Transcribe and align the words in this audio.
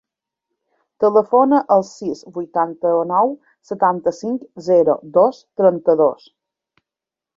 Telefona 1.03 1.59
al 1.75 1.85
sis, 1.89 2.23
vuitanta-nou, 2.37 3.35
setanta-cinc, 3.73 4.49
zero, 4.71 4.97
dos, 5.19 5.43
trenta-dos. 5.63 6.27